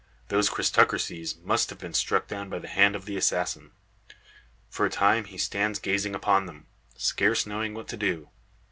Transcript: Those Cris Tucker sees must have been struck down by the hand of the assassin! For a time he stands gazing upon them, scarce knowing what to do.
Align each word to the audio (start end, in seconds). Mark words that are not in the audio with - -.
Those 0.29 0.49
Cris 0.49 0.71
Tucker 0.71 0.97
sees 0.97 1.37
must 1.37 1.69
have 1.69 1.77
been 1.77 1.93
struck 1.93 2.25
down 2.25 2.49
by 2.49 2.57
the 2.57 2.67
hand 2.67 2.95
of 2.95 3.05
the 3.05 3.17
assassin! 3.17 3.69
For 4.67 4.87
a 4.87 4.89
time 4.89 5.25
he 5.25 5.37
stands 5.37 5.77
gazing 5.77 6.15
upon 6.15 6.47
them, 6.47 6.65
scarce 6.97 7.45
knowing 7.45 7.75
what 7.75 7.87
to 7.89 7.97
do. 7.97 8.29